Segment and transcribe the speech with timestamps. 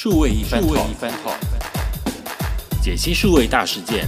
[0.00, 1.34] 数位一番 talk，
[2.80, 4.06] 解析数位大事件，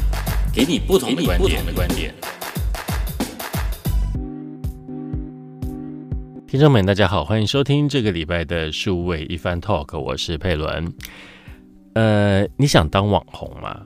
[0.54, 1.66] 给你不同的观点。
[1.66, 2.14] 的观点。
[6.46, 10.94] 听众们，大家好，欢迎收听这个礼拜的数位一番 talk，我是佩伦。
[11.94, 13.84] 呃，你想当网红吗？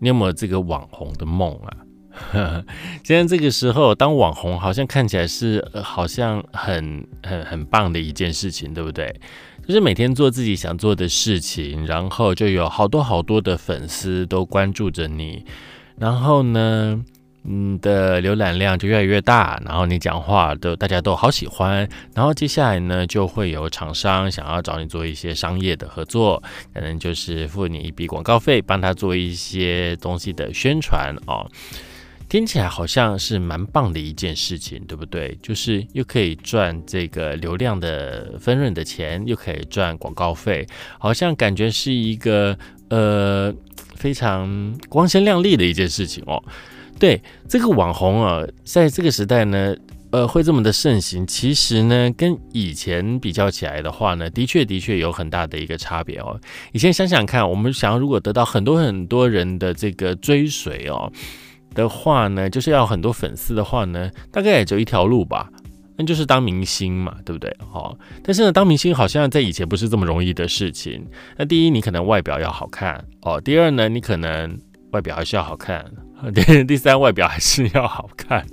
[0.00, 1.76] 你有没有这个网红的梦啊？
[3.04, 9.14] 现在这个时候当网红，好像看起来是好像很很很棒的一件事情，对不对？
[9.66, 15.44] 就是每天做自己想做的事情，然后就有好多好多的粉丝都关注着你，
[15.98, 17.00] 然后呢，
[17.42, 26.42] 你的浏览量就越来越大，然后你讲话都大家都好喜欢，然后接下来呢，就会有厂商想要找你做一些商业的合作，
[26.74, 31.48] 可能就是付你一笔广告费，帮他做一些东西的宣传哦。
[32.32, 35.38] 听起来好像是蛮棒的一件事情，对不对？
[35.42, 40.66] 就是又可以赚这个流量的分润的钱，又可以赚广告费，
[40.98, 42.56] 好像感觉是一个
[42.88, 43.54] 呃
[43.96, 46.42] 非常光鲜亮丽的一件事情哦。
[46.98, 49.76] 对，这个网红啊，在这个时代呢，
[50.10, 56.40] 呃，会这么的盛行，其实呢，跟以前比较起来的话呢，的确的确有很大的一个差别哦。
[56.72, 61.12] 以前想想看，我们想要如果得到很多很多人的这个追随哦。
[61.74, 65.50] 的话呢，就是要很多粉丝的话呢，大概也就一条路吧，
[65.96, 67.54] 那就是当明星嘛，对不对？
[67.70, 71.06] 好，但是呢，当明星好像在以前不是这么容易的事情。
[71.36, 74.58] 那第一，你可能外表要好看哦；第二呢，你可能
[74.92, 75.82] 外表还是要好看；
[76.34, 78.46] 第第三，外表还是要好看。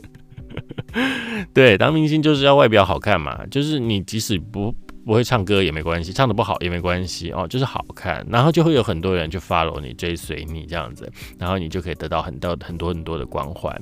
[1.54, 4.74] 对，当明星就是要外表好看嘛，就是你即使不。
[5.10, 13.76] 不会唱歌也没关系，唱的不好也没关系哦，就是好看，然后就会有很多人去 follow 你，追随你这样子，然后你就可以得到很多很多很多的光环。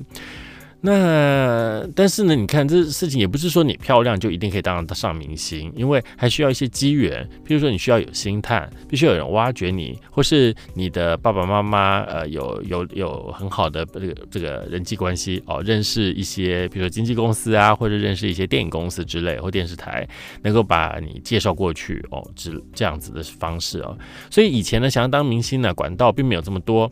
[0.80, 7.28] 那但是呢，你看这事情也不是说你漂亮就一定可以当上明星，因为还需要一些机缘。
[7.44, 20.08] 譬如说，你需要有星探，必须有人挖掘你，或是你的爸爸妈妈呃有有有很好的这个这个人际关系哦，认识一些比如说经纪公司啊，或者认识一些电影公司之类或电视台，
[20.42, 23.98] 能够把你介绍过去哦，这这样子的方式哦。
[24.30, 26.88] 所以以前呢，想要当明星呢，管道并没有这么多。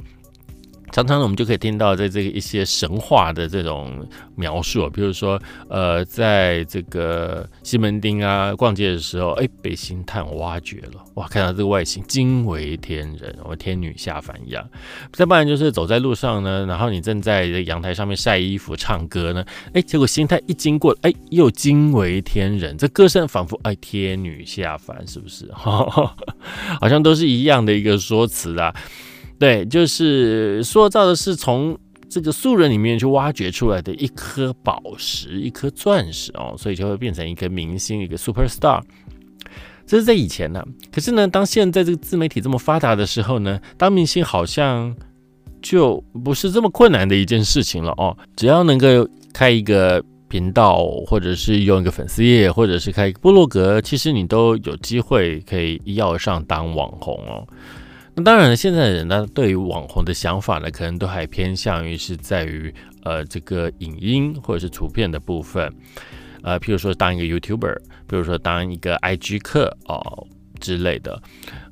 [0.92, 14.66] 常常我们就可以听到，在这个一些神话的这种描述，比如说，呃，在这个西门町啊逛街的时候，哎，被星探挖掘了，哇，看到这个外形惊为天人，我天女下凡一样。
[15.12, 19.44] 再不然就是走在路上呢，然后你正在阳台上面晒衣服、唱歌呢，
[19.74, 25.50] 哎，结果星探一经过，哎，又惊为天人，这歌声仿佛哎天女下凡，是不是？
[25.52, 28.74] 好像都是一样的一个说辞啊。
[29.38, 38.80] 对，就是塑造的是从这个素人里面去挖掘出来的一颗宝石，一颗钻石哦，所以就会变成一个明星，一个 super star。
[39.86, 44.96] 这是在以前呢，可是呢，当现在这个自媒体这么发达的时候呢，当明星好像
[45.60, 48.16] 就不是这么困难的一件事情了哦。
[48.34, 48.86] 只要能够
[49.32, 57.46] 开一个频道，或者是用一个粉丝页，或者是开一个部落格，其实你都有机会可以一跃上当网红哦。
[58.16, 65.70] 那当然了，现在的人呢，对于网红的想法呢，可能都还偏向于是在于呃这个影音或者是图片的部分，
[66.42, 70.26] 呃，譬如说当一个 YouTuber，比如说当一个 IG 客哦
[70.58, 71.22] 之类的，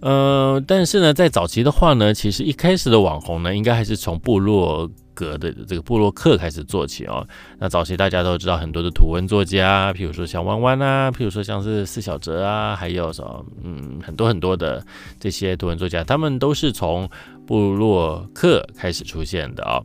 [0.00, 4.90] 呃，但是呢，在早期的话呢，其实一开始的网红呢，应该还是从部落。
[5.14, 7.26] 格的这个布洛克开始做起哦，
[7.58, 14.84] 那早期大家都知道很多的图文作家，譬如说像弯弯啊，譬如说像是四小哲啊，还有什么嗯很多很多的
[15.18, 17.08] 这些图文作家，他们都是从
[17.46, 19.80] 布洛克开始出现的啊。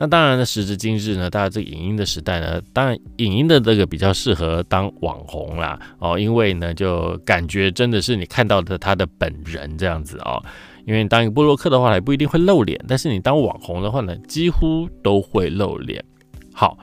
[0.00, 10.40] 那当然呢，时至今日呢，大家这个影音的时代呢，当然影音的这个比较适合当网红啦哦，因为呢就感觉真的是你看到的他的本人这样子哦。
[10.88, 16.02] 因为你当一个布洛克的话，也不一定会露脸，但是你当网红的话呢，几乎都会露脸。
[16.54, 16.78] 好，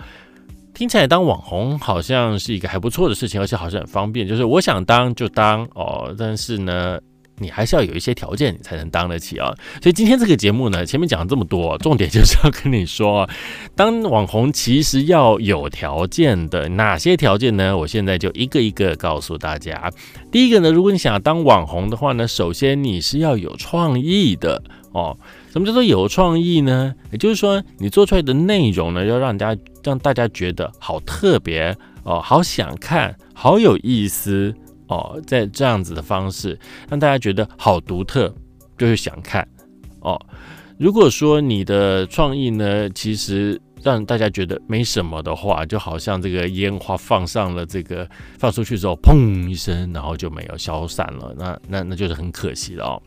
[0.76, 6.14] 听起来当网红好像是一个还不错的事情，而且好像很方便，就是我想当就当哦。
[6.18, 7.00] 但是呢。
[7.38, 9.54] 你还是要有一些条件，你才能当得起啊。
[9.82, 13.30] 所以今天这个节目呢，前面讲了这么多，重点就是要跟你说，
[13.76, 16.70] 当网红其实要有条件的。
[16.70, 17.78] 哪些条件呢？
[17.78, 19.92] 我现在就一个一个告诉大家。
[20.32, 24.62] 第一个呢，如果你想要当网红的话呢，首先你是要有创意的
[24.92, 25.18] 哦。
[25.52, 26.94] 什么叫做有创意呢？
[27.12, 34.54] 也就是说，你做出来的内容呢，要让大家让大家觉得好特别哦，好想看，好有意思。
[34.88, 36.58] 哦，在这样子的方式
[36.90, 38.34] 让大家觉得好独特，
[38.78, 39.48] 就是想看
[40.02, 40.20] 哦。
[40.78, 53.02] 如果说你的创意呢，其实让大家觉得没什么的话，就好像这个烟花放上了这个放出去之后，砰一声，然后就没有消散了，那那那就是很可惜了哦。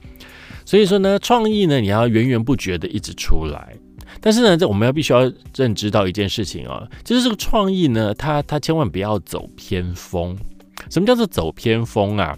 [0.65, 3.77] 所以说呢，创意呢，你要源源不绝的一直出来。
[4.21, 10.35] 但是呢，这我们要必须要认知到一件事情啊，就是这个创意呢，它它千万不要走偏锋。
[10.91, 12.37] 什么叫做走偏锋啊？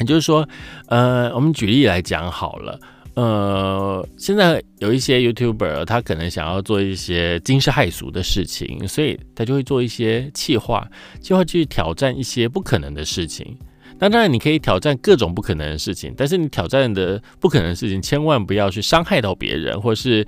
[0.00, 0.46] 也就是说，
[0.88, 2.78] 呃，我们举例来讲好了，
[3.14, 10.86] 呃，现在有一些 YouTuber，他可能想要做一些惊世骇俗的事情，所以他就会做一些气划，
[11.18, 13.56] 计划去挑战一些不可能的事情。
[13.98, 20.26] 那当然，你可以挑战各种不可能的事情，但是你挑战的不可能的事情，千万不要去伤害到别人，或是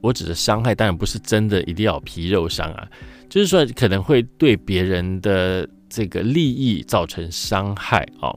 [0.00, 2.88] 我指的伤害，当然不是真的一定要皮肉伤啊，
[3.28, 8.34] 就是说可能会对别人的这个利益造成伤害啊。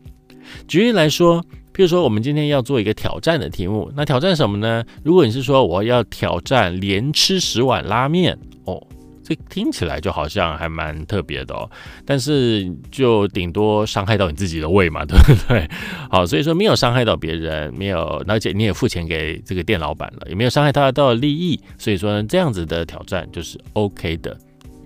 [0.67, 1.41] 举例来说，
[1.73, 4.83] 譬如说我们今天要做一个挑战的题目，那挑战什么呢？
[5.03, 8.81] 如果你是说我要挑战连吃十碗拉面哦。
[9.23, 11.69] 这听起来就好像还蛮特别的哦，
[12.05, 15.69] 但是就顶多伤害到你自己的胃嘛， 对不对？
[16.09, 24.37] 好，所以说没有伤害到别人，没有，而且你也付钱给这个店老板了，也没有伤害他到利益，所以说呢这样子的挑战就是 OK 的。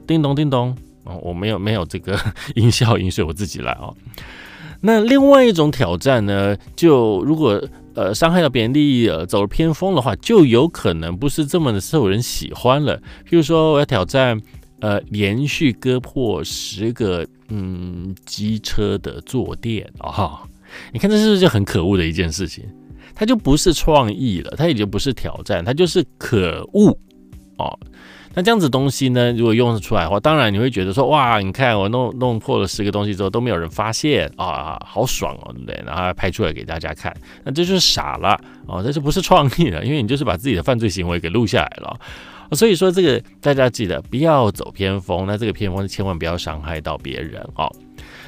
[0.07, 2.17] 叮咚叮咚，哦，我没有没有这个
[2.55, 3.95] 音效音，水我自己来哦。
[4.81, 7.61] 那另外一种挑战呢，就如果。
[7.93, 12.97] 呃，伤害到别人利益了，走了偏锋的话，就有可能不是这么的受人喜欢了。
[13.29, 14.41] 譬如说，我要挑战，
[14.79, 20.39] 呃，连续割破十个嗯机车的坐垫啊！
[20.93, 22.63] 你看这是不是就很可恶的一件事情？
[23.13, 26.97] 它就不是创意了，它已经不是挑战，它就是可恶
[27.57, 27.77] 哦。
[28.33, 35.83] 那这样子东西呢，如果用得出来的话，当然你会觉得说，哇，你看我弄弄破了十个东西之后都没有人发现啊，好爽哦，对不对？
[35.85, 41.99] 然后拍出来给大家看，那这就是傻了哦，这就不是创意了， 因为你就是把自己的犯罪行为给录下来了。
[42.53, 47.69] 所以说这个大家记得不要走偏锋，那这个偏锋千万不要伤害到别人哦。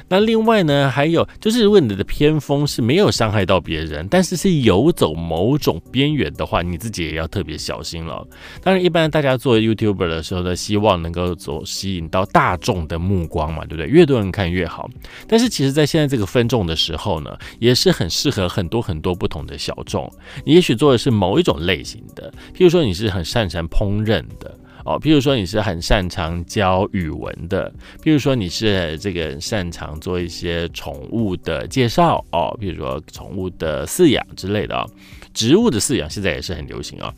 [0.08, 8.26] 那另外呢，还有就是，如果你的偏锋是没有伤害到别人，但是是游走某种边缘的话，你自己也要特别小心了。
[8.62, 13.86] 当然，一般大家做 YouTuber 的时候呢，希望能够走吸引到大众的目光嘛，对不对？
[13.86, 14.88] 越多人看越好。
[15.26, 20.10] 但是其实，在现在这个分众的时候呢，也是很适合很多很多不同的小众。
[20.44, 24.58] 你也许做的是某一种类型的，譬如说你是很擅长烹饪的。
[24.84, 27.72] 哦，譬如说你是很擅长教语文的，
[28.02, 34.86] 譬如说你是这个擅长做一些宠物的介绍哦，譬如说宠物的饲养之类的啊，
[35.32, 37.12] 植物的饲养现在也是很流行啊。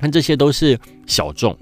[0.00, 0.76] 那这些都是
[1.06, 1.56] 小众，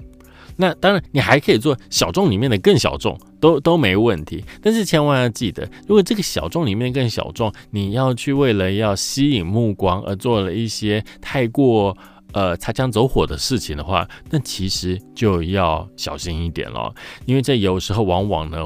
[0.55, 4.43] 那当然你还可以做小众里面的更小众，都都没问题。
[4.63, 11.95] 但是千万要记得，如果这个小众里面更小众，你要去为了要吸引目光而做了一些太过。
[12.31, 16.93] 呃，擦枪走火的事情的话，那其实就要小心一点了，
[17.25, 18.59] 因为这有时候往往呢，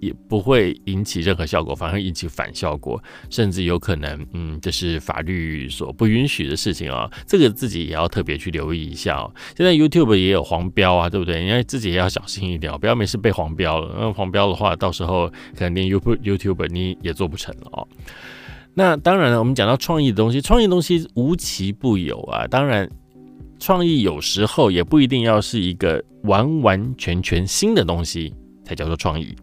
[0.00, 9.32] 也不会引起任何效果，反而引起反效果，甚至有可能，嗯，这是法律所不允许的事情啊，这个自己也要特别去留意一下哦。
[9.56, 11.42] 现在 YouTube 也有黄标啊，对不对？
[11.42, 13.96] 你要自己也要小心一点，不要没事被黄标了。
[13.98, 17.88] 那黄标的话，到时候可能连 YouTube YouTube 你也做不成了哦。
[18.78, 22.46] 那当然了，我们讲到创意的东西，创意的东西无奇不有啊。
[22.46, 22.88] 当然，
[23.58, 28.32] 创意有时候也不一定要是一个完完全全新的东西
[28.64, 29.34] 才叫做创意。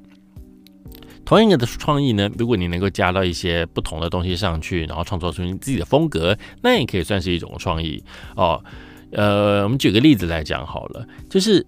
[1.26, 8.01] 同样的创意呢，如果你能够加到一些不同的东西上去，然后创作出你自己的风格，那也可以算是一种创意
[8.38, 8.63] 哦。
[9.12, 11.65] 呃，我们举个例子来讲好了，就是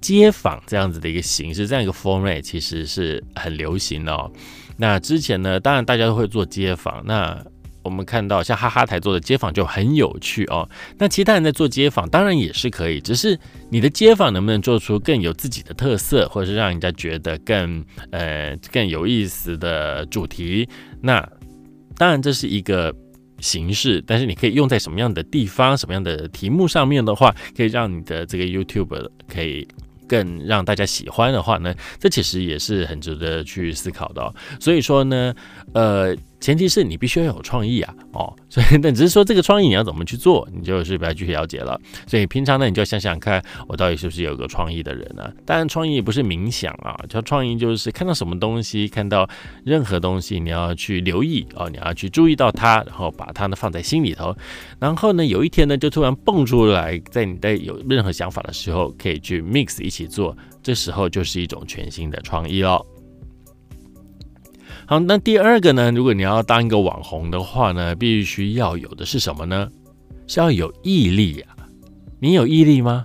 [0.00, 4.32] 街访这样子的一个形式，这样一个 format 其实是很流行的哦。
[4.76, 7.02] 那之前呢，当然大家都会做街访。
[7.06, 7.42] 那
[7.82, 10.68] 我们看到像哈哈台做的街访就很有趣哦。
[10.98, 13.38] 那其他人在做街访，当然也是可以，只是
[13.70, 20.68] 你的街访能不能做出更有自己的特色，或者是让人家觉得更呃更有意思的主题？
[21.00, 21.26] 那
[21.96, 22.92] 当然这是一个
[23.38, 29.66] 形式，但是你可以用在什么样的地方、什么样的题目上面的话，可以让你的这个 YouTube 可以。
[30.08, 34.34] 更让大家喜欢的话呢，这其实也是很值得去思考的。
[34.60, 35.34] 所以说呢，
[35.74, 36.16] 呃。
[36.46, 41.76] 前提是你必须要有创意啊，哦，所以那只是说这个创意你要怎么去做，你就是不要去了解了。
[42.06, 45.28] 所以平常呢，你就想想看，我到底是不是有个创意的人呢？
[45.44, 49.28] 当然，创意不是冥想啊，叫创意就是看到什么东西，看到
[49.64, 54.32] 任何东西，你要去留意哦，你要去注意到它，然后把它呢放在心里头，
[54.78, 62.86] 然后呢，有一天呢，就突然蹦出来，在你在有任何想法的时候，可以去 mix 一起做，这时候就是一种全新的创意喽。
[64.88, 65.90] 好，那第二个呢？
[65.90, 69.68] 如果你要当一个网红的话呢，必须要有的是什么呢？
[70.28, 71.46] 是要有毅力呀。
[72.20, 73.04] 你有毅力吗？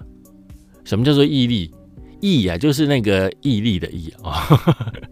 [0.84, 1.74] 什么叫做毅力？
[2.20, 4.48] 毅啊，就是那个毅力的毅啊，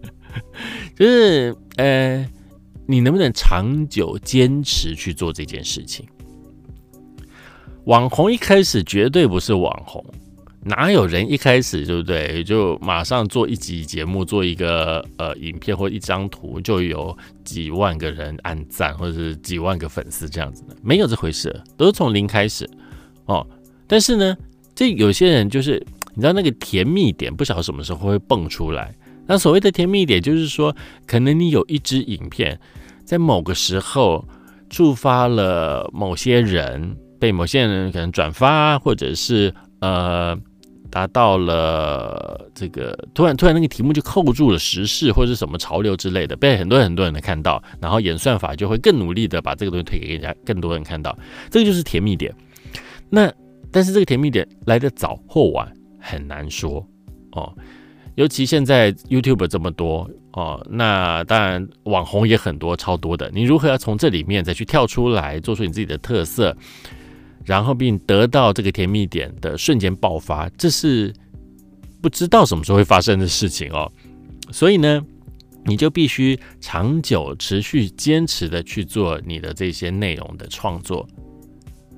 [0.96, 2.24] 就是呃，
[2.86, 6.06] 你能不能长久坚持去做这件事情？
[7.86, 10.06] 网红一开始绝对不是网红。
[10.62, 20.76] 哪有人一开始对不对，就马上做一集节目，做一个呃影片或一张图，就有几万个人按赞，或者是几万个粉丝这样子的？
[20.84, 22.70] 没有这回事，都是从零开始
[23.24, 23.48] 哦。
[23.88, 24.36] 但是呢，
[24.76, 25.82] 这有些人就是
[26.14, 28.94] 你知道那个甜蜜点，不晓得什么时候会蹦出来。
[29.26, 30.76] 那所谓的甜蜜点，就是说
[31.08, 32.60] 可能你有一支影片，
[33.06, 34.28] 在某个时候
[34.70, 40.38] 触发了某些人，被某些人可能转发，或者是呃。
[40.90, 51.18] 达到了这个突然突然那个题目就扣住了时事或者是什么潮流之类的，被很多很多人看到，然后演算法就会更努力的把这个东西推给人家更多人看到，
[51.50, 52.34] 这个就是甜蜜点。
[53.10, 53.32] 那
[53.72, 56.86] 但是这个甜蜜点来的早或晚很难说
[57.32, 57.54] 哦，
[58.16, 66.56] 尤其现在 YouTube 这么多哦，那当然网红也很多超多的，你如何要从这里面再去跳出来，做出你自己的特色？
[67.46, 71.14] 然后并得到这个甜蜜点的瞬间爆发，这是
[72.02, 73.92] 不知道什么时候会发生的事情哦。
[74.52, 75.04] 所以呢，
[75.66, 81.08] 你就必须长久、持续、坚持的去做你的这些内容的创作。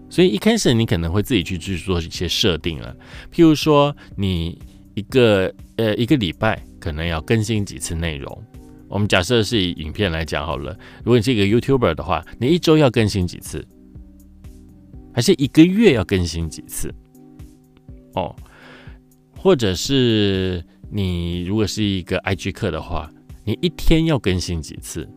[0.09, 2.95] 所以一开始你可能会自己去去做一些设定了，
[3.33, 4.59] 譬如说你
[4.93, 8.43] 一个呃一个礼拜可能要更新几次内容。
[8.89, 13.65] 我们假设是以影片来讲好了，如果你是一个 YouTuber 的话，你一周要更新几次？
[15.13, 16.93] 还是一个月要更新几次
[18.13, 18.35] 哦，
[19.37, 23.11] 或者是你如果是一个 IG 课的话，
[23.43, 25.07] 你一天要更新几次，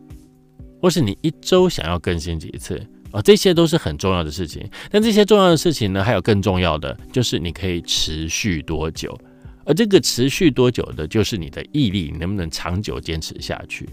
[0.81, 3.21] 或是你一周想要更新几次啊？
[3.21, 4.67] 这些都是很重要的事情。
[4.89, 9.17] 但这些重要的事情呢，还有更重要的，就是你可以持续多久，
[9.65, 13.87] 而这个持续多久的，就是你的毅力能不能长久坚持下去？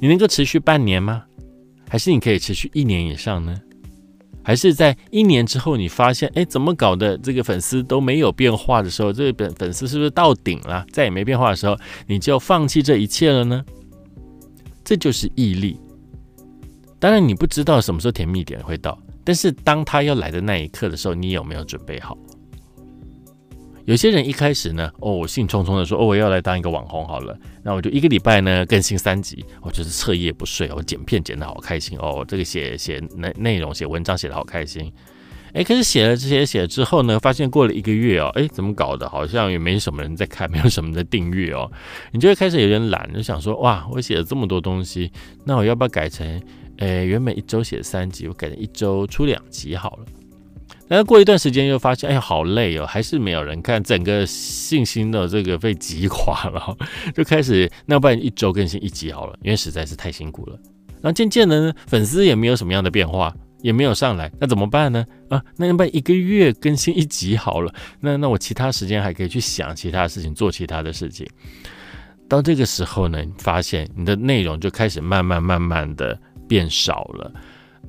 [0.00, 1.24] 你能够持续半年吗？
[1.88, 3.60] 还是你可以持续一年以上呢？
[4.42, 7.16] 还是在一年之后，你发现，哎，怎么搞的？
[7.18, 13.64] 这个粉丝都没有变化的时候，这个粉粉丝是不是到顶了，再也没变化的时候，你就放弃这一切了呢？
[14.82, 15.78] 这就是毅力。
[16.98, 22.16] 当然，你不知道什么时候甜蜜点会到，但是当他要来的那一刻的时候，你有没有准备好？
[23.90, 34.92] 有些人一开始呢，哦，我兴冲冲的说，哦，我要来当一个网红好了，那我就一个礼拜呢更新三集，我就是彻夜不睡，我剪片剪得好开心哦，这个写写内内容写文章写得好开心，
[35.54, 39.08] 哎，可是写了这些写了之后呢，发现过了一个月哦，哎，怎么搞的？
[39.08, 41.68] 好像也没什么人在看， 没有什么的订阅哦，
[42.12, 45.10] 你就会开始有点懒，就想说，哇，我写了这么多东西，
[45.44, 46.40] 那我要不要改成，
[46.76, 50.04] 哎，原本一周写三集，我改成一周出两集好了。
[50.90, 56.76] 然后过一段时间又发现，哎呀，好累哦，还是没有人看，整个信心的这个被击垮了，
[57.14, 60.58] 就开始那要不然一周更新一集好了，因为实在是太辛苦了。
[60.94, 63.32] 然后渐渐的呢，粉丝也没有什么样的变化，
[63.62, 65.06] 也没有上来，那怎么办呢？
[65.28, 71.24] 啊，那要不然一个月更新一集好了，那那我其他时间还可以去想其他事情，做其他的事情。
[72.28, 77.32] 到这个时候呢，发现你的内容就开始慢慢慢慢的变少了。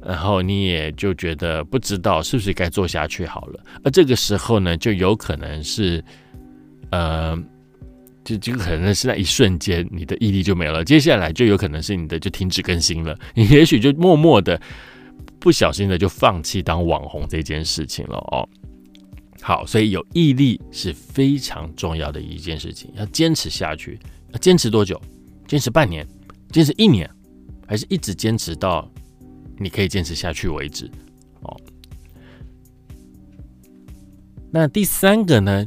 [0.03, 6.03] 然后你也就觉得不知道是不是该做下去好了，而这个时候呢，就有可能是，
[6.89, 7.37] 呃，
[8.23, 14.59] 就就可能是那一瞬间你的毅力就没了，接下来就有可能是你的就停止更新了，你也许就默默的
[15.39, 18.47] 不小心的就放弃当网红这件事情了哦。
[19.39, 23.99] 好，所以有毅力是非常重要的一件事情，要坚持下去，
[24.31, 24.99] 要坚持多久？
[25.47, 26.07] 坚持半年？
[26.51, 27.09] 坚持一年？
[27.67, 28.89] 还是一直坚持到？
[29.61, 30.89] 你可以坚持下去为止，
[31.41, 31.55] 哦。
[34.51, 35.65] 那第三个呢，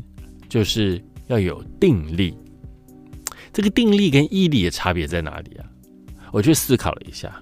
[0.49, 2.37] 就是要有定力。
[3.53, 5.65] 这个定力跟毅力的差别在哪里啊？
[6.33, 7.41] 我去思考了一下，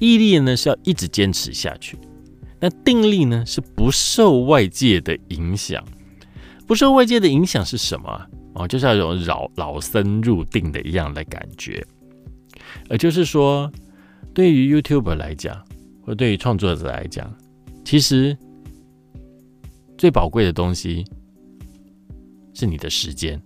[0.00, 1.96] 毅力呢是要一直坚持下去，
[2.60, 5.82] 那定力呢是不受外界的影响。
[6.66, 8.26] 不受外界的影响是什么？
[8.54, 11.86] 哦，就是要有老老僧入定的一样的感觉。
[12.88, 13.70] 呃，就是说，
[14.34, 15.64] 对于 YouTuber 来讲。
[16.06, 17.36] 或对于创作者来讲，
[17.84, 18.36] 其实
[19.98, 21.04] 最宝贵的东西
[22.54, 23.40] 是你的时间。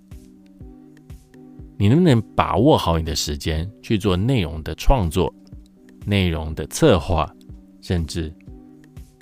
[1.78, 5.34] 你能不能把握好你的时间去做内容的创作、
[6.04, 7.34] 内容的策划，
[7.80, 8.30] 甚至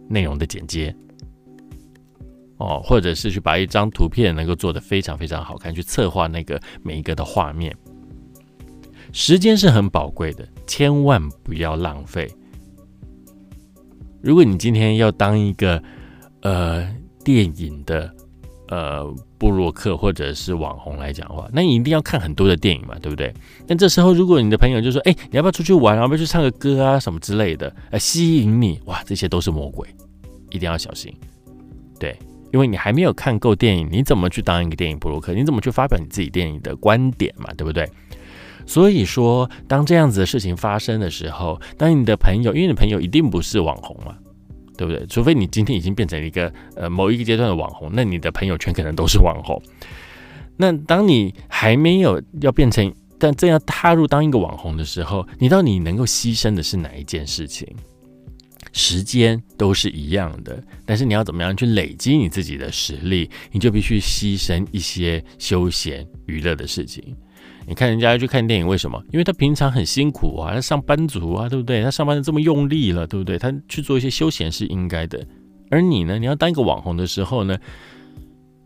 [0.09, 0.93] 内容的剪接？
[2.57, 7.73] 哦，或者是去把一张图片能够做得非常非常好看，去策划那个每一个的画面。
[9.13, 12.29] 时间是很宝贵的，千万不要浪费。
[14.21, 15.83] 如果你今天要当一个
[16.43, 16.87] 呃
[17.25, 18.13] 电影的
[18.69, 19.05] 呃
[19.39, 23.33] 布洛克或者是网红来讲话，那你一定要看很多的电影嘛，对不对？
[23.67, 25.97] 但这时候如果你的朋友就说，哎，你要不要出去玩？
[25.97, 29.89] 要不要去唱个歌啊什么之类的，来吸引你，哇，这些都是魔鬼，
[30.51, 31.15] 一定要小心。
[32.01, 32.17] 对，
[32.53, 35.33] 因为你还没有看够电影，你怎么去当一个电影布洛克？
[35.33, 37.89] 你怎么去发表你自己电影的观点嘛，对不对？
[38.69, 44.15] 所以说，当这样子的事情发生的时候，当你的朋友，因为你朋友一定不是网红嘛，
[44.77, 45.07] 对不对？
[45.07, 49.61] 除非你今天已经变成一个呃某一个阶段的网红，那你的朋友圈可能都是网红。
[50.59, 57.67] 那当你还没有要变成，但正要踏入当一个网红的时候，你到底能够牺牲的是哪一件事情？
[58.75, 67.17] 时间都是一样的，但是你要怎么样去累积你自己的实力，你就必须牺牲一些休闲娱乐的事情。
[67.69, 68.99] 你看人家去看电影，为什么？
[69.13, 71.83] 因为他平常很辛苦啊，他上班族啊，对不对？
[71.83, 73.39] 他上班的这么用力了，对不对？
[73.39, 75.23] 他去做一些休闲是应该的。
[75.71, 76.19] 而你呢？
[76.19, 77.59] 你要当一个网红的时候呢，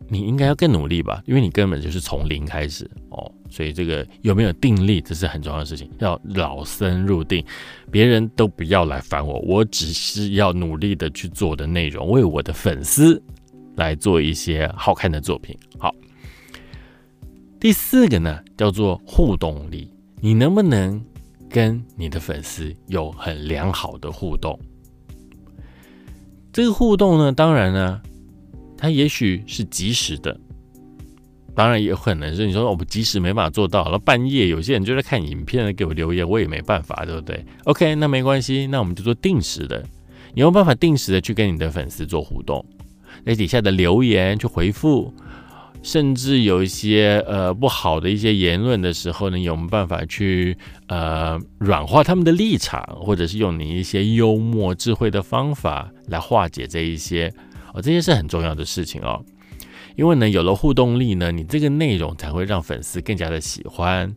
[0.07, 1.21] 你应该要更努力吧？
[1.25, 3.29] 因为你根本就是从零开始哦。
[3.49, 5.89] 所以这个有没有定力，这是很重要的事情。
[5.99, 7.45] 要老僧入定，
[7.91, 13.21] 别人都不要来烦我，我只是要努力的去做的内容，为我的粉丝
[13.75, 15.53] 来做一些好看的作品。
[15.77, 15.93] 好。
[17.63, 19.89] 第四个呢，叫做互动力。
[20.19, 21.01] 你能不能
[21.49, 24.59] 跟你的粉丝有很良好的互动？
[26.51, 28.01] 这个互动呢，当然呢，
[28.77, 30.37] 它也许是及时的，
[31.55, 33.85] 当然也可能是你说我们及时没办法做到。
[33.85, 39.81] 了半夜有些人就在看影片给我留言，我也没办法，对不对？OK，那没关系，那我们就做定时的。
[40.33, 42.65] 你有办法定时的去跟你的粉丝做互动，
[43.25, 45.13] 在底下的留言去回复。
[45.83, 57.31] 甚至有一些呃不好的一些言论的时候呢，有没有办法去呃软化他们的立场，或者是用你一些幽默智慧的方法来化解这一些
[57.73, 59.21] 哦，这些是很重要的事情哦。
[59.97, 64.07] 因为呢，有了互动力呢，你这个内容才会让粉丝更加的喜欢。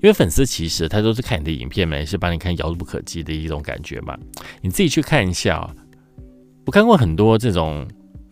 [0.00, 4.16] 因为粉丝其实他都是看你的影片嘛，也是把你看遥不可及的一种感觉嘛。
[4.62, 5.68] 你自己去看一下，
[6.64, 7.86] 我看过很多这种。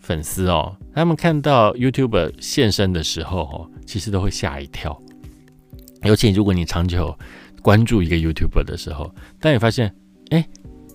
[0.07, 4.97] 粉丝哦，他们看到 YouTuber 现身的时候哦，其实都会吓一跳。
[6.05, 7.13] 尤其如果你长久
[7.61, 9.93] 关注一个 YouTuber 的时候，当你发现，
[10.31, 10.47] 哎，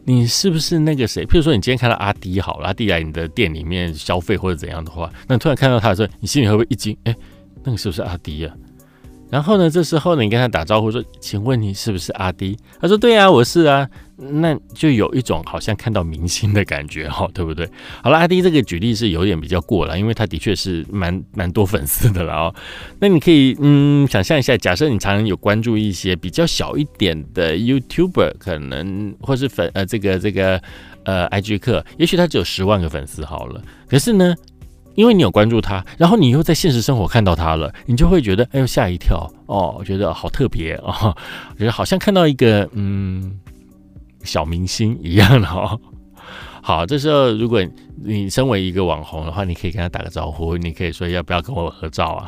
[0.06, 1.26] 你是不是那个谁？
[1.26, 6.98] 譬如说，你今天看到阿迪好了，阿迪来你的店里面消费或者怎样的话，那突然看到他的时候，你心里会不会一惊？
[7.04, 7.14] 哎，
[7.66, 8.56] 那个是不是阿迪啊？
[9.30, 13.90] 然后呢，这时候呢，你跟他打招呼说：“请问你是不是阿迪？”他说：“对啊，我是啊。”
[14.30, 17.68] 那就有一种好像看到明星的感觉哈， 对不对？
[18.04, 22.56] 好了，阿迪这个举例是有点比较过了，因为他的确是蛮蛮多粉丝的了哦。
[23.00, 30.62] 那你可以嗯想象一下，假设你常常有关注一些比较小一点的 YouTuber，可能或是粉呃这个这个
[31.04, 34.36] 呃 IG 客，也许他只有十万个粉丝好了，可是呢，
[34.96, 41.16] 因为你有关注他，然后你又在现实生活看到他了，你就会觉得哎呦吓一跳哦，我觉得好特别哦，
[41.58, 43.40] 觉得好像看到一个嗯。
[44.24, 45.80] 小明星一样的哦。
[46.64, 47.60] 好，这时候如果
[48.04, 52.28] 你身为一个网红的话，你可以跟他打个招呼，你可以说要不要跟我合照啊？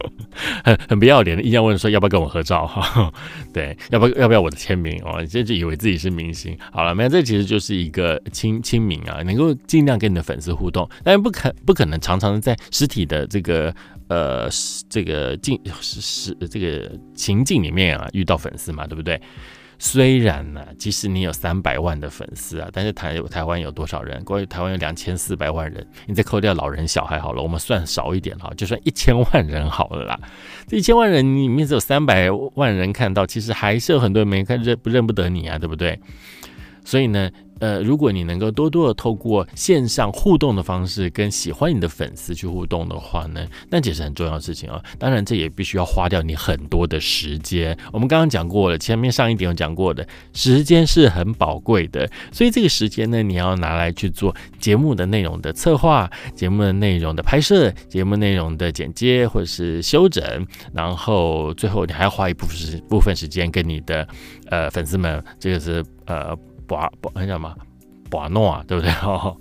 [0.64, 3.12] 很很不要脸的，硬要问说要不要跟我合照哈？
[3.52, 5.22] 对，要不要要不要我的签名哦？
[5.26, 6.56] 这就以为自己是明星。
[6.72, 13.74] 好了，没有，这其实就是一个亲亲民啊，能够尽量跟你的粉丝互动，但是不可不可能常常在实体的这个
[14.08, 14.48] 呃
[14.88, 19.20] 这个境是是这个情境里面啊遇到粉丝嘛，对不对？
[19.78, 24.24] 虽然呢，即使你有三百万的粉丝啊，但是台台湾有多少人？
[24.24, 30.18] 关于台湾有两千四百万人，你再扣掉老人小孩好了，我们算少一点哈，就算一千万人好了啦。
[30.66, 36.00] 这一千万人里面只有三百万人看到，其实还是有很多人没看认不认不得你啊，对不对？
[36.84, 37.30] 所以呢。
[37.58, 44.82] 呃，如果你能够多多的透过线上互动的方式跟喜欢你的粉丝去互动的话呢，那也是很重要的事情啊。
[44.98, 47.76] 当然，这也必须要花掉你很多的时间。
[47.92, 64.06] 我们刚刚讲过了，前面上一点有讲过的，时间是很宝贵的，所以这个时间呢，你要拿来去做节目的内容的策划、节目的内容的拍摄、节目内容的剪接或者是修整，然后最后你还要花一部分时部分时间跟你的
[64.50, 66.36] 呃粉丝们，这个是呃。
[66.66, 67.54] 博博那叫什么？
[68.10, 68.92] 博诺啊，对不对？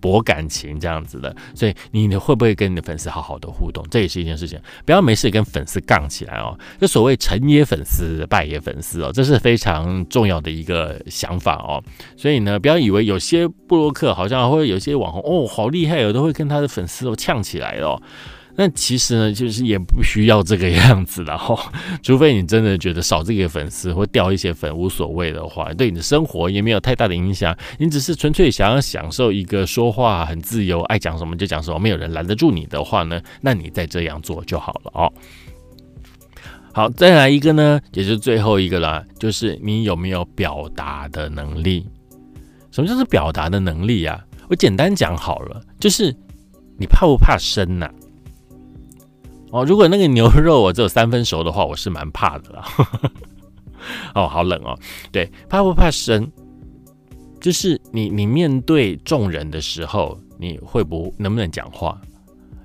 [0.00, 3.86] 博感情这样子的，所以你会不会跟你的粉丝好好的互动？
[3.88, 4.60] 这也是一件事情。
[4.84, 6.58] 不要没事跟粉丝杠起来哦。
[6.80, 11.80] 就所谓成也粉丝，败也粉丝哦，这是非常重要的一个想法哦。
[12.16, 18.02] 所以呢，不要以为有些布洛克好像会有些网红哦，好厉害哦，都会跟他的粉丝哦呛起来哦。
[18.62, 21.72] 那其实呢，就是也不需要这个样子的哈，
[22.04, 35.10] 除非你真的觉得少这个粉丝或掉一些粉无所谓的话，对你的生活也没有太大的影响，你只是纯粹想要享受一个说话很自由，爱讲什么就讲什么，没有人拦得住你的话呢，那你再这样做就好了哦。
[36.74, 41.88] 好，再来一个呢，也是最后一个啦，就是你有没有表达的能力？
[42.70, 44.20] 什么叫做表达的能力啊？
[44.50, 46.14] 我简单讲好了，就是
[46.78, 47.90] 你怕不怕生呐？
[49.50, 52.64] 哦，如果那个牛肉我只有三分熟的话，我是蛮怕的啦。
[54.14, 54.78] 哦，好冷哦。
[55.10, 56.30] 对，怕不怕生？
[57.40, 62.00] 就是你你面对众人的时候，你会不能不能讲话？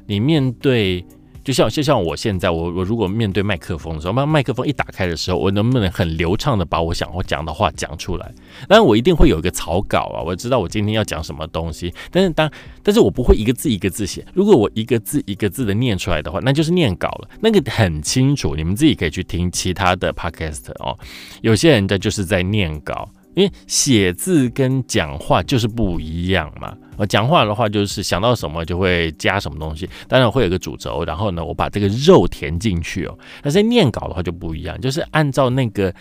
[0.06, 1.06] 你面对。
[1.46, 8.26] 就像就像我现在，我我如果面对麦克风的时候，麦麦克风一打开的时候，我能不能很流畅的把我想要讲的话讲出来？
[8.68, 11.94] 当然，我一定会有一个草稿啊，我知道我今天要讲什么东西。
[12.10, 14.26] 但是当但是我不会一个字一个字写。
[14.34, 18.56] 如果我一个字一个字的念出来的话，那就是念稿了，那个很清楚。
[18.56, 20.98] 你们自己可以去听其他的 podcast 哦。
[21.42, 23.08] 有些人家就是在念稿。
[23.36, 26.76] 因为写字跟讲话就是不一样嘛。
[26.98, 33.18] 我讲话的话就是想到什么就会加什么东西，当然会有个主轴，然后呢，我把这个肉填进去哦。
[33.42, 35.94] 但是念稿的话就不一样，就是按照那个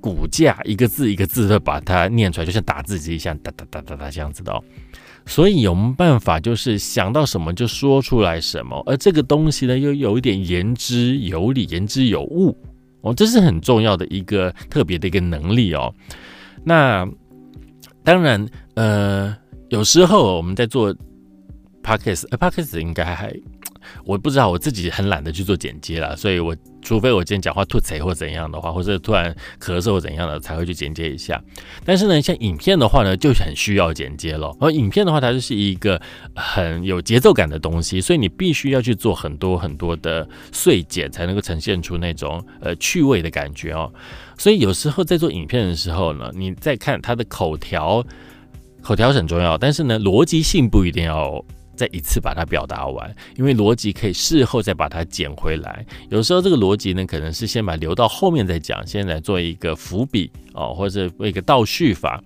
[0.00, 4.62] 骨架，一个字一个字的把它念出来，就像打字机一样，哒哒哒哒哒这样子的哦。
[5.26, 12.56] 所以有办法就是想到什么就说出来什么，而这个东西呢又有一点言之有理，言之有物。
[13.02, 15.92] 哦，这是很重要的一个特别的一个能力哦。
[16.64, 17.06] 那
[18.04, 19.36] 当然，呃，
[19.68, 20.94] 有时候我们在做
[21.82, 23.32] podcast，呃，podcast 应该还。
[24.04, 31.40] 我不知道我自己很懒得去做剪接了，所以我除非我今天讲话吐贼或怎样的话，或者突然咳嗽怎样的才会去剪接一下。
[31.84, 34.54] 但是呢，像影片的话呢，就很需要剪接了。
[34.60, 36.00] 而影片的话，它就是一个
[36.34, 43.92] 很有节奏感的东西，所以你必须要去做很多很多的碎剪，才能够呈现出那种呃趣味的感觉哦。
[44.36, 48.04] 所以有时候在做影片的时候呢，你再看它的口条，
[48.82, 51.44] 口条很重要，但是呢，逻辑性不一定要。
[51.82, 55.84] 再一次把它表达完，因为逻辑可以事后再把它捡回来。
[56.10, 62.22] 有时候这个逻辑呢，可能是先把留到后面再讲，先来做一个伏笔哦，或者一个倒叙法。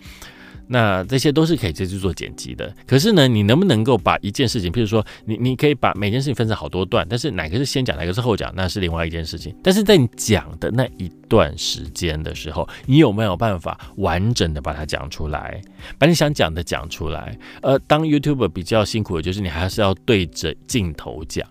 [0.68, 2.74] 那这些都是可以直接做剪辑的。
[2.86, 9.54] 可是呢，你能不能够把一件事情，譬如说，你你可以把每件事情分成好多段，但是哪个是先讲，哪个是后讲，那是另外一件事情。
[9.62, 15.60] 但是在你讲的那一段时间的时候，你有没有办法完整的把它讲出来，
[15.98, 17.38] 把你想讲的讲出来？
[17.62, 21.46] 呃，当 YouTuber 比较辛苦的就是你还是要对着镜头讲。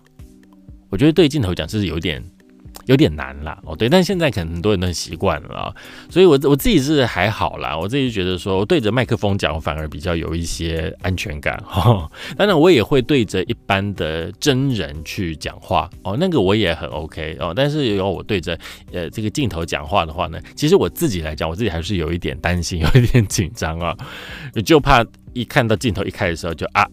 [0.88, 2.22] 我觉得对镜头讲这是有点。
[2.86, 5.74] 有点难啦，哦对，但现在可能很多人都习惯了，
[6.08, 12.08] 所以我我自己是还好啦，我自己觉得说对着麦克风讲反而比较有一些安全感哈。
[12.38, 17.52] 当然我也会对着一般的真人去讲话哦，那个我也很 OK 哦。
[17.54, 18.58] 但是有我对着
[18.92, 23.96] 呃这个镜头讲话的话呢，其实我自己来讲，我自己还是有一点担心， 有一点紧张啊，
[24.64, 26.86] 就怕一看到镜头一开的时候就啊，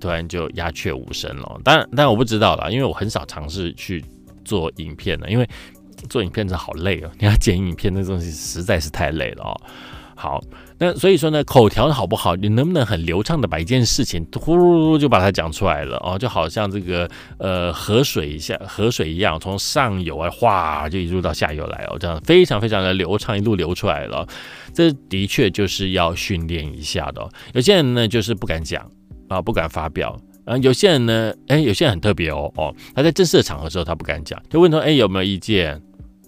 [0.00, 1.60] 突然就鸦雀无声了。
[1.62, 4.04] 当然，但我不知道啦，因为我很少尝试去。
[4.44, 5.48] 做影片的，因为
[6.08, 9.60] 做影片真的好累哦， 你要剪影片那东西实在是太累了哦。
[10.14, 10.40] 好，
[10.78, 12.36] 那所以说呢，口条好不好？
[12.36, 16.16] 你能不能很流畅的把一件事情呼噜就把它讲出来了哦？
[16.16, 24.24] 就好像这个呃河水一下河水一样，从上游啊哗就一路到下游来哦，这样非常非常的流畅，一路流出来了。
[24.72, 27.28] 这的确就是要训练一下的。
[27.54, 28.88] 有些人呢就是不敢讲
[29.28, 30.16] 啊，不敢发表。
[30.44, 35.80] 啊，有些人呢，哎，有些人很特别哦，哦，他在正式的场合时候他不敢讲，就问说，哎，有没有意见？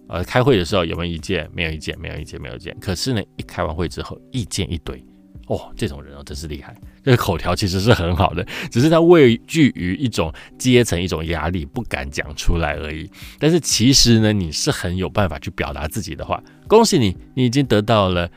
[0.07, 1.49] 呃，开会的时候有没有意见？
[1.53, 2.77] 没有意见，没有意见，没有意见。
[2.81, 5.03] 可是呢，一开完会之后，意见一堆，
[5.49, 6.77] 哦，这种人哦，真是厉害。
[7.03, 13.11] 这个口条其实是很好的，只是他畏惧于一种阶层、一种压力，不敢讲出来而已。
[13.39, 16.41] 但是其实呢，你是很有办法去表达自己的话。
[16.69, 18.31] 恭喜你，你已经得到了。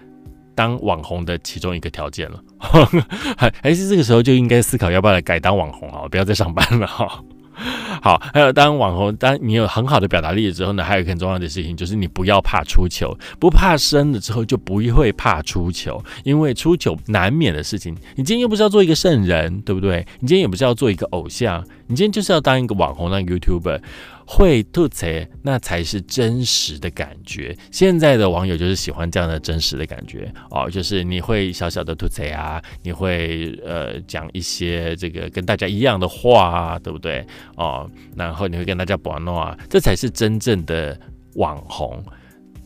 [0.58, 2.42] 当网红的其中一个条件了，
[3.38, 7.24] 还还是这个时候就应该思考要不要来改当网红啊，不要再上班了哈。
[8.02, 17.96] 好，还有当网红，当你有很好的表达力之后呢，还有一个很重要的事情就是你不要怕出糗，不怕生了之后就不会怕出糗，因为出糗难免的事情。
[18.16, 20.06] 你今天又不是要做一个圣人，对不对？
[20.20, 23.80] 你今天也不是要做一个偶像，你今天就是要当一个网红，当 YouTuber。
[24.28, 25.08] 会吐槽，
[25.42, 27.58] 那才是真实的感觉。
[27.72, 37.90] 现在的网友就是喜欢这样的真实的感觉哦，就是你会小小的吐槽啊，你会呃讲一些这个跟大家一样的话啊，对不对哦？
[38.18, 41.00] 然后你会跟大家玩弄啊，这才是真正的
[41.36, 42.04] 网红。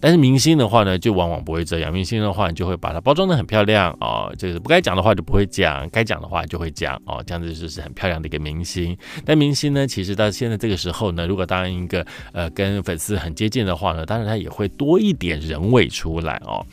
[0.02, 1.94] 但是明星的话呢，就往往不会这样。
[1.94, 8.98] 明星的话，你就会把它包装的很漂亮哦，就是不该讲的话就不会讲，该讲的话就会讲哦，这样子就是很漂亮的一个明星。
[9.24, 16.66] 但明星呢，其实到现在这个时候呢，如果当一个呃跟粉丝很接近的话呢，当然他也会多一点人味出来哦。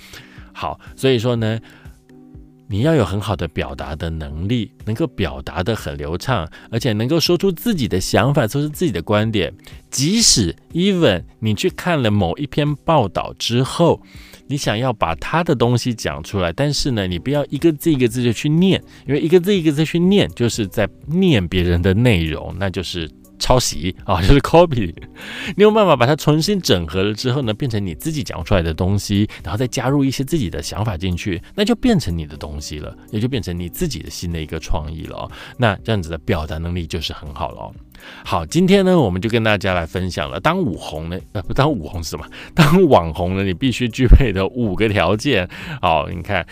[0.52, 1.60] 好，所以说呢。
[2.70, 9.52] 你要有很好的表达的能力，能够表达的很流畅，而且能够说出自己的想法，说出自己的观点。
[9.90, 14.02] 即使 even 你去看了某一篇报道之后，
[14.48, 23.10] 你想要把他的东西讲出来，但是呢，你不要一个字一个字就去念，因为一个字一个字去念，就是在念别人的内容，那就是。
[23.38, 24.94] 抄袭啊， 就是 copy。
[25.56, 35.30] 你有办法把它重新整合了之后呢，变成你自己讲出来的东西，然后再加入一些自己的想法进去，那就变成你的东西了，也就变成你自己的新的一个创意了。
[35.56, 37.72] 那这样子的表达能力就是很好了。
[38.24, 42.24] 好，今天呢，我们就跟大家来分享了，当网红呢，呃，不当网红是什么？
[42.54, 45.48] 当网红呢，你必须具备的五个条件。
[45.80, 46.46] 好，你看，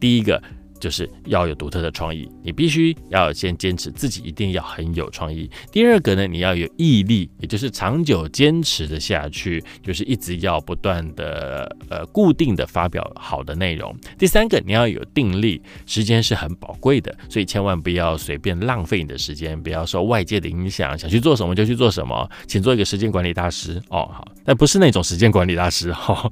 [0.00, 0.42] 第一个。
[0.80, 5.48] 就是要有独特的创意，你必须要先坚持自己一定要很有创意。
[5.70, 13.94] 第二个呢，你要有毅力，也就是长久坚持的下去，就是一直要不断的呃固定的发表好的内容。
[14.18, 24.08] 第三个，你要有定力，时间是很宝贵的，所以千万不要随便浪费你的时间，不要受外界的影响，想去做什么就去做什么，请做一个时间管理大师哦。
[24.12, 26.30] 好，但不是那种时间管理大师哈。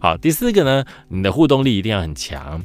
[0.00, 2.62] 好，第四个呢，你的互动力一定要很强。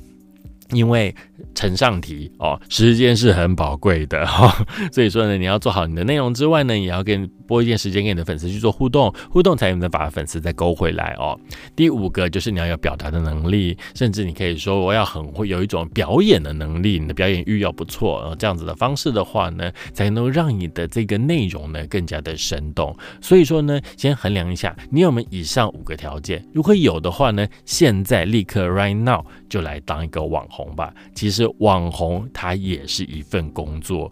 [0.74, 1.14] 因为
[1.56, 11.40] 呈上题哦，时间是很宝贵的哈， 所以说呢，你要做好你的内容之外呢，也要跟播一点时间给你的粉丝去做互动，互动才能把粉丝再勾回来哦。
[11.76, 22.96] 第五个就是你要有表达的能力，甚至你可以说我要很会有一种表演的能力，你的表演欲要不错，这样子的方式的话呢，才能让你的这个内容呢更加的生动。
[23.22, 30.76] 所以说呢，先衡量一下你有没有以上五个条件，如果有的话呢，现在立刻 right now 就来当一个网红。
[30.76, 34.12] 吧，其实网红他也是一份工作，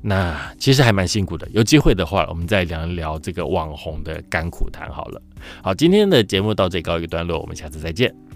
[0.00, 1.46] 那其实还蛮辛苦的。
[1.52, 5.20] 有机会的话，我们再聊一聊这个网红的甘苦谈好了。
[5.60, 8.27] 好，今天的节目到这告一个段落，我们下次再见。